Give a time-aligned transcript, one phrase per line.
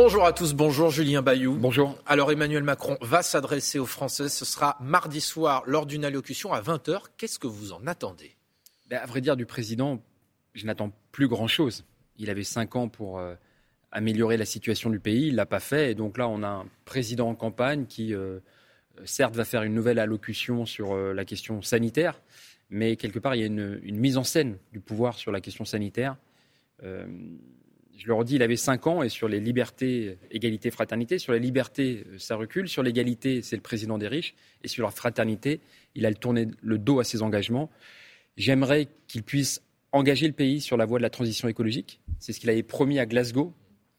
[0.00, 1.56] Bonjour à tous, bonjour Julien Bayou.
[1.56, 1.98] Bonjour.
[2.06, 6.60] Alors Emmanuel Macron va s'adresser aux Français, ce sera mardi soir lors d'une allocution à
[6.60, 7.06] 20h.
[7.16, 8.36] Qu'est-ce que vous en attendez?
[8.88, 10.00] Ben, À vrai dire, du président,
[10.54, 11.84] je n'attends plus grand-chose.
[12.16, 13.34] Il avait cinq ans pour euh,
[13.90, 15.90] améliorer la situation du pays, il ne l'a pas fait.
[15.90, 18.38] Et donc là, on a un président en campagne qui, euh,
[19.04, 22.22] certes, va faire une nouvelle allocution sur euh, la question sanitaire,
[22.70, 25.64] mais quelque part, il y a une, mise en scène du pouvoir sur la question
[25.64, 26.16] sanitaire
[27.98, 31.40] je leur dis, il avait 5 ans et sur les libertés, égalité, fraternité, sur les
[31.40, 32.68] libertés, euh, ça recule.
[32.68, 34.34] Sur l'égalité, c'est le président des riches.
[34.62, 35.60] Et sur la fraternité,
[35.96, 37.70] il a tourné le dos à ses engagements.
[38.36, 42.00] J'aimerais qu'il puisse engager le pays sur la voie de la transition écologique.
[42.20, 43.52] C'est ce qu'il avait promis à Glasgow.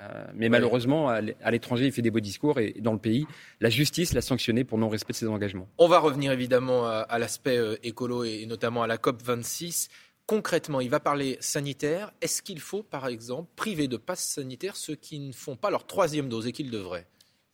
[0.00, 3.26] Euh, mais malheureusement, à l'étranger, il fait des beaux discours et dans le pays,
[3.60, 5.68] la justice l'a sanctionné pour non-respect de ses engagements.
[5.78, 9.88] On va revenir évidemment à, l'aspect euh, écolo et notamment à la COP 26.
[10.26, 12.12] Concrètement, il va parler sanitaire.
[12.22, 15.86] Est-ce qu'il faut, par exemple, priver de passe sanitaire ceux qui ne font pas leur
[15.86, 17.06] troisième dose et qu'ils devraient?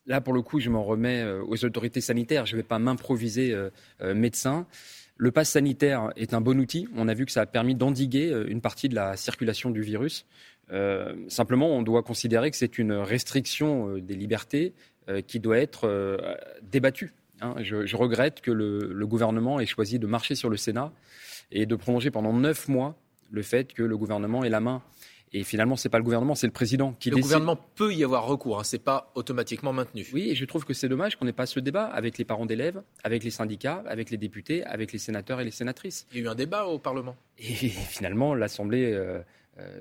[0.06, 2.46] Là, pour le coup, je m'en remets euh, aux autorités sanitaires.
[2.46, 4.66] Je ne vais pas m'improviser euh, euh, médecin.
[5.16, 6.88] Le passe sanitaire est un bon outil.
[6.96, 10.24] On a vu que ça a permis d'endiguer une partie de la circulation du virus.
[11.28, 14.72] simplement, on doit considérer que c'est une restriction des libertés
[15.26, 16.18] qui doit être
[16.62, 17.12] débattue.
[17.40, 17.54] Hein.
[17.60, 20.92] Je, regrette que le gouvernement ait choisi de marcher sur le Sénat
[21.52, 22.96] et de prolonger pendant neuf mois
[23.30, 24.82] le fait que le gouvernement ait la main.
[25.32, 27.30] Et finalement, ce n'est pas le gouvernement, c'est le président qui le décide.
[27.30, 30.04] Le gouvernement peut y avoir recours, hein, ce n'est pas automatiquement maintenu.
[30.12, 32.46] Oui, et je trouve que c'est dommage qu'on n'ait pas ce débat avec les parents
[32.46, 36.08] d'élèves, avec les syndicats, avec les députés, avec les sénateurs et les sénatrices.
[36.10, 37.14] Il y a eu un débat au Parlement.
[37.38, 39.22] Et finalement, l'Assemblée, euh, euh,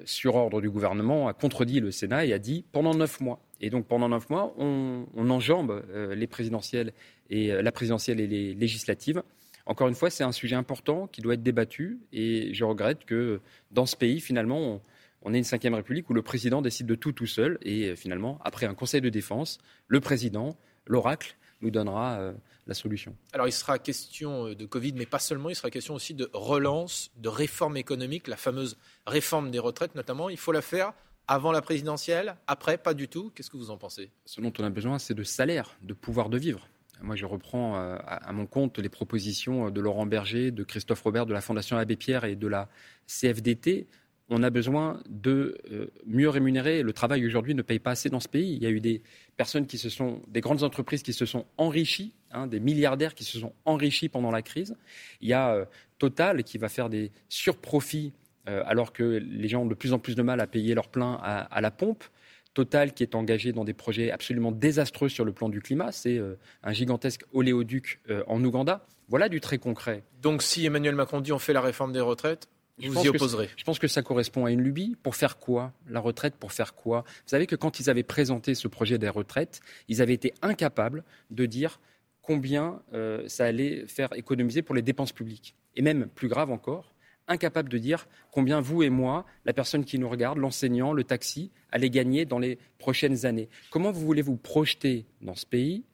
[0.05, 3.39] sur ordre du gouvernement, a contredit le Sénat et a dit pendant neuf mois.
[3.61, 6.93] Et donc pendant neuf mois, on, enjambe euh, les présidentielles
[7.29, 9.21] et la présidentielle et les législatives
[9.69, 13.39] encore une fois, c'est un sujet important qui doit être débattu et je regrette que
[13.69, 14.81] dans ce pays, finalement,
[15.21, 18.39] on, ait une cinquième république où le président décide de tout tout seul et finalement,
[18.43, 22.33] après un conseil de défense, le président, l'oracle, nous donnera euh,
[22.67, 23.15] la solution.
[23.33, 26.29] Alors il sera question euh, de Covid, mais pas seulement, il sera question aussi de
[26.33, 30.29] relance, de réforme économique, la fameuse réforme des retraites notamment.
[30.29, 30.93] Il faut la faire
[31.27, 33.31] avant la présidentielle, après, pas du tout.
[33.35, 34.09] Qu'est-ce que vous en pensez?
[34.25, 36.67] Ce dont on a besoin, c'est de salaire, de pouvoir de vivre.
[37.01, 41.25] Moi, je reprends euh, à mon compte les propositions de Laurent Berger, de Christophe Robert,
[41.25, 42.67] de la Fondation Abbé Pierre et de la
[43.07, 43.87] CFDT.
[44.29, 46.83] On a besoin de euh, mieux rémunérer.
[46.83, 48.55] Le travail aujourd'hui ne paye pas assez dans ce pays.
[48.55, 49.01] Il y a eu des
[49.37, 53.23] personnes qui se sont, des grandes entreprises qui se sont enrichies, hein, des milliardaires qui
[53.23, 54.75] se sont enrichis pendant la crise.
[55.21, 55.67] Il y a
[55.97, 58.13] Total qui va faire des surprofits
[58.45, 61.15] alors que les gens ont de plus en plus de mal à payer leur plein
[61.21, 62.05] à la pompe.
[62.53, 65.91] Total qui est engagé dans des projets absolument désastreux sur le plan du climat.
[65.91, 68.85] C'est euh, un gigantesque oléoduc euh, en Ouganda.
[69.07, 70.03] Voilà du très concret.
[70.21, 72.49] Donc si Emmanuel Macron dit on fait la réforme des retraites,
[72.87, 74.95] vous y opposerez Je pense que ça correspond à une lubie.
[75.01, 75.73] Pour faire quoi?
[75.87, 77.03] La retraite, pour faire quoi?
[77.05, 81.03] Vous savez que quand ils avaient présenté ce projet des retraites, ils avaient été incapables
[81.31, 81.79] de dire
[82.21, 85.55] combien euh, ça allait faire économiser pour les dépenses publiques.
[85.75, 86.93] Et même plus grave encore,
[87.27, 91.51] incapable de dire combien vous et moi, la personne qui nous regarde, l'enseignant, le taxi,
[91.71, 93.49] allait gagner dans les prochaines années.
[93.69, 95.85] Comment vous voulez vous projeter dans ce pays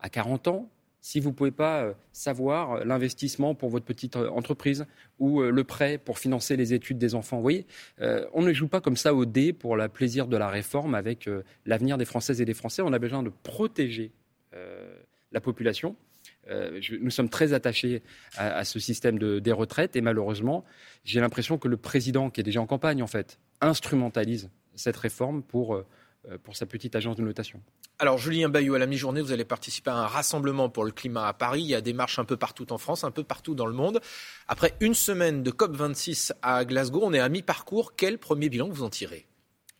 [0.00, 0.70] à 40 ans
[1.00, 4.86] si vous ne pouvez pas euh, savoir euh, l'investissement pour votre petite euh, entreprise
[5.18, 7.36] ou le prêt pour financer les études des enfants.
[7.36, 7.66] Vous voyez,
[8.32, 11.28] on ne joue pas comme ça au dé pour le plaisir de la réforme avec
[11.66, 12.82] l'avenir des Françaises et des Français.
[12.82, 14.12] On a besoin de protéger
[15.32, 15.96] la population
[17.00, 18.02] nous sommes très attachés
[18.36, 20.64] à, ce système des retraites et malheureusement,
[21.04, 25.42] j'ai l'impression que le président, qui est déjà en campagne en fait, instrumentalise cette réforme
[25.42, 25.82] pour,
[26.44, 27.60] pour sa petite agence de notation.
[28.00, 31.26] Alors, Julien Bayou, à la mi-journée, vous allez participer à un rassemblement pour le climat
[31.26, 31.62] à Paris.
[31.62, 33.72] Il y a des marches un peu partout en France, un peu partout dans le
[33.72, 34.00] monde.
[34.46, 37.96] Après une semaine de COP26 à Glasgow, on est à mi-parcours.
[37.96, 39.26] Quel premier bilan vous en tirez?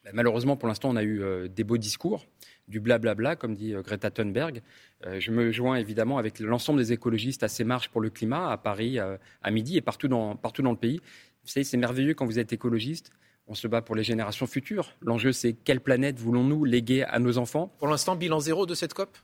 [0.04, 2.26] Ben, Malheureusement, pour l'instant, on a eu euh, des beaux discours
[2.66, 4.62] du blablabla, comme dit euh, Greta Thunberg.
[5.06, 8.50] Euh, je me joins évidemment avec l'ensemble des écologistes à ces marches pour le climat
[8.50, 10.98] à Paris à midi et partout dans, partout dans le pays.
[11.44, 13.12] Vous savez, c'est merveilleux quand vous êtes écologiste.
[13.50, 14.92] On se bat pour les générations futures.
[15.00, 17.72] L'enjeu, c'est quelle planète voulons-nous léguer à nos enfants?
[17.78, 19.16] Pour l'instant, bilan zéro de cette COP?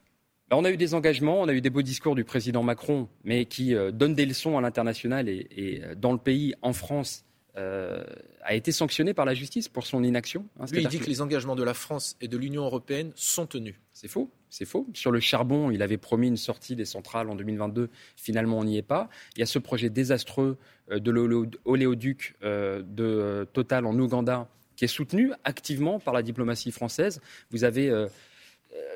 [0.51, 3.09] Ben, on a eu des engagements, on a eu des beaux discours du président Macron,
[3.23, 7.25] mais qui donnent des leçons à l'international et, dans le pays, en France,
[7.57, 8.03] euh,
[8.43, 10.45] a été sanctionné par la justice pour son inaction.
[10.59, 11.07] Hein, Lui, il dit que...
[11.07, 13.77] les engagements de la France et de l'Union européenne sont tenus.
[13.93, 14.89] C'est faux, c'est faux.
[14.93, 17.91] Sur le charbon, il avait promis une sortie des centrales en 2022.
[18.17, 19.09] Finalement, on n'y est pas.
[19.37, 20.59] Il y a ce projet désastreux
[20.91, 26.73] euh, de l'oléoduc euh, de Total en Ouganda qui est soutenu activement par la diplomatie
[26.73, 27.21] française.
[27.53, 28.09] Vous avez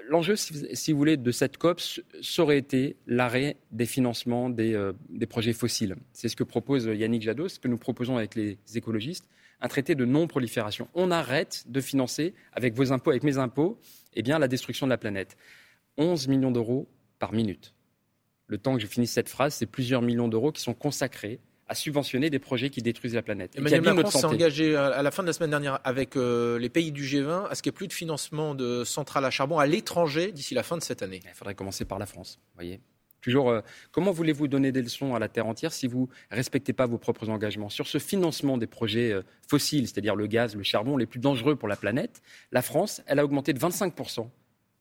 [0.08, 4.92] l'enjeu, si, vous voulez, de cette COP, ça aurait été l'arrêt des financements des, euh,
[5.10, 5.96] des projets fossiles.
[6.12, 9.28] C'est ce que propose Yannick Jadot, ce que nous proposons avec les écologistes,
[9.60, 10.88] un traité de non-prolifération.
[10.94, 13.78] On arrête de financer, avec vos impôts, avec mes impôts,
[14.14, 15.36] eh bien, la destruction de la planète.
[15.96, 16.88] 11 millions d'euros
[17.18, 17.74] par minute.
[18.46, 21.74] Le temps que je finisse cette phrase, c'est plusieurs millions d'euros qui sont consacrés à
[21.74, 23.56] subventionner des projets qui détruisent la planète.
[23.56, 26.92] Emmanuel Macron s'est engagé à la fin de la semaine dernière avec euh, les pays
[26.92, 29.66] du G20 à ce qu'il n'y ait plus de financement de centrales à charbon à
[29.66, 31.20] l'étranger d'ici la fin de cette année.
[31.24, 32.80] Il faudrait commencer par la France, voyez.
[33.20, 33.60] Toujours, euh,
[33.90, 36.98] comment voulez-vous donner des leçons à la Terre entière si vous ne respectez pas vos
[36.98, 41.06] propres engagements Sur ce financement des projets euh, fossiles, c'est-à-dire le gaz, le charbon, les
[41.06, 42.22] plus dangereux pour la planète,
[42.52, 44.28] la France, elle a augmenté de 25%,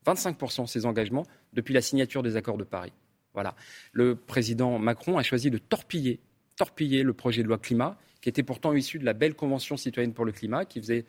[0.06, 2.92] 25% ses engagements depuis la signature des accords de Paris.
[3.34, 3.54] Voilà.
[3.92, 6.20] Le président Macron a choisi de torpiller
[6.58, 10.12] torpiller le projet de loi climat, qui était pourtant issu de la belle Convention citoyenne
[10.12, 11.06] pour le climat, qui faisait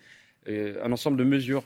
[0.48, 1.64] euh, un ensemble de mesures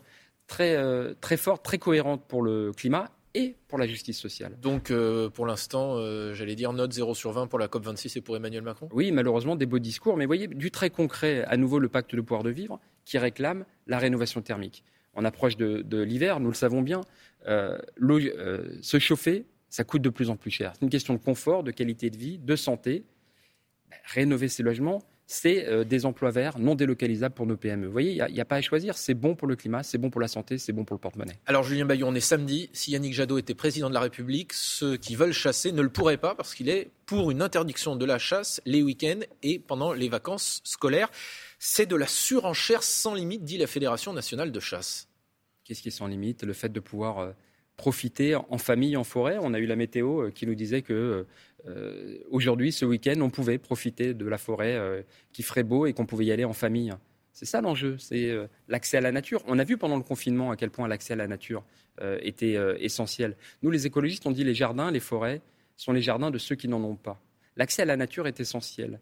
[0.47, 4.57] très, euh, très fortes, très cohérentes pour le climat et pour la justice sociale.
[4.61, 5.97] Donc, euh, pour l'instant,
[6.33, 8.87] j'allais dire note 0 sur 20 pour la COP26 et pour Emmanuel Macron?
[8.93, 12.21] Oui, malheureusement, des beaux discours, mais voyez, du très concret, à nouveau le pacte de
[12.21, 14.83] pouvoir de vivre, qui réclame la rénovation thermique.
[15.15, 17.01] En approche de, de l'hiver, nous le savons bien,
[17.45, 20.71] se chauffer, ça coûte de plus en plus cher.
[20.75, 23.03] C'est une question de confort, de qualité de vie, de santé,
[24.05, 27.87] rénover ces logements, c'est euh, des emplois verts non délocalisables pour nos PME.
[27.87, 28.97] Vous voyez, il n'y a, pas à choisir.
[28.97, 31.39] C'est bon pour le climat, c'est bon pour la santé, c'est bon pour le porte-monnaie.
[31.45, 32.69] Alors, Julien Bayou, on est samedi.
[32.73, 36.17] Si Yannick Jadot était président de la République, ceux qui veulent chasser ne le pourraient
[36.17, 40.09] pas parce qu'il est pour une interdiction de la chasse les week-ends et pendant les
[40.09, 41.09] vacances scolaires.
[41.57, 45.07] C'est de la surenchère sans limite, dit la Fédération nationale de chasse.
[45.63, 46.43] Qu'est-ce qui est sans limite?
[46.43, 47.19] Le fait de pouvoir.
[47.19, 47.31] Euh,
[47.77, 49.37] profiter en famille, en forêt.
[49.41, 51.25] On a eu la météo euh, qui nous disait que
[51.67, 55.93] euh, aujourd'hui, ce week-end, on pouvait profiter de la forêt euh, qui ferait beau et
[55.93, 56.93] qu'on pouvait y aller en famille.
[57.31, 58.31] C'est ça l'enjeu, c'est
[58.67, 59.41] l'accès à la nature.
[59.47, 61.63] On a vu pendant le confinement à quel point l'accès à la nature
[62.21, 63.35] était essentiel.
[63.63, 65.41] Nous, les écologistes, on dit les jardins, les forêts
[65.75, 67.19] sont les jardins de ceux qui n'en ont pas.
[67.55, 68.99] L'accès à la nature est essentiel.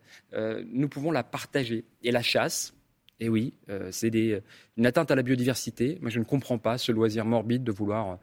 [0.72, 1.84] nous pouvons la partager.
[2.04, 2.74] Et la chasse,
[3.20, 3.54] et eh oui,
[3.92, 4.16] c'est
[4.78, 5.98] une atteinte à la biodiversité.
[6.00, 8.16] Moi, je ne comprends pas ce loisir morbide de vouloir euh,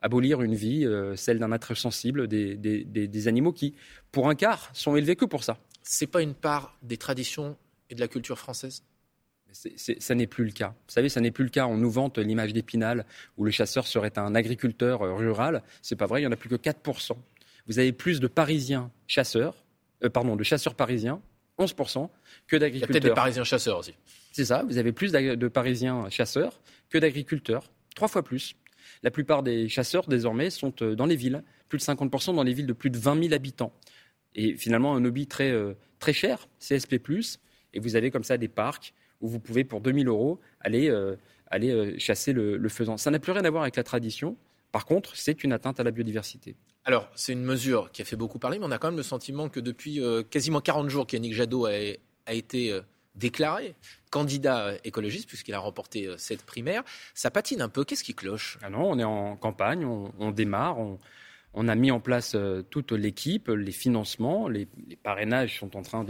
[0.00, 3.74] abolir une vie, euh, celle d'un être sensible, des, animaux qui,
[4.12, 5.58] pour un quart, sont élevés que pour ça.
[5.82, 7.56] C'est pas une part des traditions
[7.90, 8.82] et de la culture française?
[9.50, 10.74] Ça n'est plus le cas.
[10.86, 11.66] Vous savez, ça n'est plus le cas.
[11.66, 13.06] On nous vante l'image d'Épinal
[13.38, 15.62] où le chasseur serait un agriculteur euh, rural.
[15.80, 16.20] C'est pas vrai.
[16.20, 17.12] Il n'y en a plus que 4%.
[17.66, 19.54] Vous avez plus de Parisiens chasseurs,
[20.12, 21.20] pardon, de chasseurs parisiens,
[21.58, 22.08] 11%,
[22.46, 22.70] que d'agriculteurs.
[22.70, 23.94] Il y a peut-être des Parisiens chasseurs aussi.
[24.32, 24.64] C'est ça.
[24.68, 27.64] Vous avez plus de Parisiens chasseurs que d'agriculteurs.
[27.94, 28.54] Trois fois plus.
[29.02, 32.52] La plupart des chasseurs, désormais, sont euh, dans les villes, plus de 50% dans les
[32.52, 33.72] villes de plus de 20 000 habitants.
[34.34, 37.00] Et finalement, un hobby très, euh, très cher, CSP+,
[37.74, 41.16] et vous avez comme ça des parcs où vous pouvez, pour 2000 euros, aller, euh,
[41.50, 42.96] aller chasser le, le faisan.
[42.96, 44.36] Ça n'a plus rien à voir avec la tradition.
[44.70, 46.56] Par contre, c'est une atteinte à la biodiversité.
[46.84, 49.02] Alors, c'est une mesure qui a fait beaucoup parler, mais on a quand même le
[49.02, 51.72] sentiment que depuis quasiment 40 jours qu'Yannick Jadot a,
[52.26, 52.78] a été
[53.18, 53.74] déclaré
[54.10, 56.82] candidat écologiste, puisqu'il a remporté euh, cette primaire.
[57.14, 57.84] Ça patine un peu.
[57.84, 58.58] Qu'est-ce qui cloche?
[58.62, 62.92] Ah Non, on est en campagne, on, démarre, on, a mis en place euh, toute
[62.92, 64.66] l'équipe, les financements, les,
[65.02, 66.04] parrainages sont en train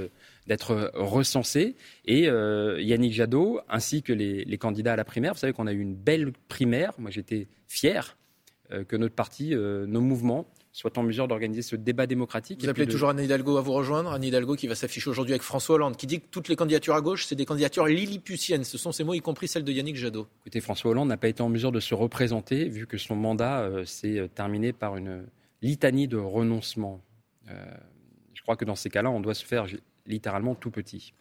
[0.46, 1.76] d'être recensés.
[2.05, 5.72] Et euh, Yannick Jadot, ainsi que les, candidats à la primaire, vous savez qu'on a
[5.72, 6.93] eu une belle primaire.
[6.99, 8.16] Moi, j'étais fier
[8.87, 10.46] que notre parti, nos mouvements,
[10.79, 12.63] soit en mesure d'organiser ce débat démocratique.
[12.63, 15.43] Vous appelez toujours Anne Hidalgo à vous rejoindre Anne Hidalgo qui va s'afficher aujourd'hui avec
[15.43, 18.63] François Hollande, qui dit que toutes les candidatures à gauche, c'est des candidatures lilliputiennes.
[18.63, 20.29] Ce sont ces mots, y compris celle de Yannick Jadot.
[20.43, 23.63] Écoutez, François Hollande n'a pas été en mesure de se représenter, vu que son mandat
[23.63, 25.27] euh, s'est euh, terminé par une
[25.63, 27.03] litanie de renoncement.
[27.51, 27.55] Euh,
[28.35, 29.67] je crois que dans ces cas-là, on doit se faire
[30.06, 31.13] littéralement tout petit.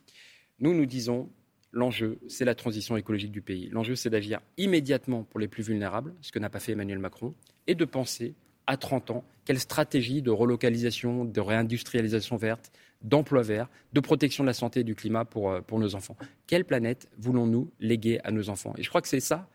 [0.60, 1.32] Nous, nous disons,
[1.72, 3.70] l'enjeu, c'est la transition écologique du pays.
[3.72, 7.34] L'enjeu, c'est d'agir immédiatement pour les plus vulnérables, ce que n'a pas fait Emmanuel Macron,
[7.66, 8.36] et de penser
[8.68, 12.72] à 30 ans Quelle stratégie de relocalisation, de réindustrialisation verte,
[13.02, 16.18] d'emploi vert, de protection de la santé et du climat pour, euh, pour nos enfants?
[16.46, 18.74] Quelle planète voulons-nous léguer à nos enfants?
[18.78, 19.48] Et je crois que c'est ça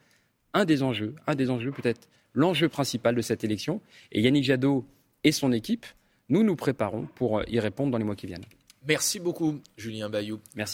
[0.55, 3.81] un des enjeux, un des enjeux peut-être l'enjeu principal de cette élection.
[4.11, 4.85] Et Yannick Jadot
[5.25, 5.87] et son équipe,
[6.29, 8.45] nous nous préparons pour euh, y répondre dans les mois qui viennent.
[8.87, 10.41] Merci beaucoup, Julien Bayou.
[10.57, 10.71] Merci.